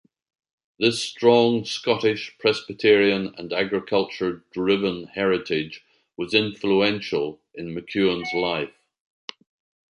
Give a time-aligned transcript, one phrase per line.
[0.79, 5.83] This strong Scottish, Presbyterian, and agriculture-driven heritage
[6.17, 8.73] was influential in MacEwan's life.